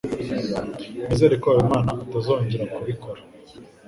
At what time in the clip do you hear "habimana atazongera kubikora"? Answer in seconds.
1.53-3.21